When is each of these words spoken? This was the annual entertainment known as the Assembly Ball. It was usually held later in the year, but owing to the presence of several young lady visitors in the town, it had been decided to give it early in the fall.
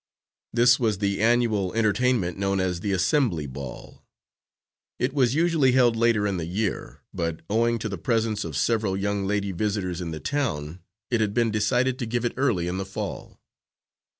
This 0.51 0.79
was 0.79 0.97
the 0.97 1.21
annual 1.21 1.75
entertainment 1.75 2.35
known 2.35 2.59
as 2.59 2.79
the 2.79 2.91
Assembly 2.91 3.45
Ball. 3.45 4.03
It 4.97 5.13
was 5.13 5.35
usually 5.35 5.73
held 5.73 5.95
later 5.95 6.25
in 6.25 6.37
the 6.37 6.47
year, 6.47 7.01
but 7.13 7.41
owing 7.51 7.77
to 7.77 7.87
the 7.87 7.99
presence 7.99 8.43
of 8.43 8.57
several 8.57 8.97
young 8.97 9.27
lady 9.27 9.51
visitors 9.51 10.01
in 10.01 10.09
the 10.09 10.19
town, 10.19 10.79
it 11.11 11.21
had 11.21 11.35
been 11.35 11.51
decided 11.51 11.99
to 11.99 12.07
give 12.07 12.25
it 12.25 12.33
early 12.35 12.67
in 12.67 12.79
the 12.79 12.83
fall. 12.87 13.39